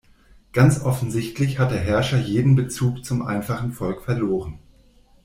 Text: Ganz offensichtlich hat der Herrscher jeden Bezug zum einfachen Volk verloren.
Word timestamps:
Ganz 0.51 0.81
offensichtlich 0.81 1.59
hat 1.59 1.69
der 1.69 1.79
Herrscher 1.79 2.17
jeden 2.17 2.55
Bezug 2.55 3.05
zum 3.05 3.21
einfachen 3.21 3.71
Volk 3.71 4.01
verloren. 4.01 4.57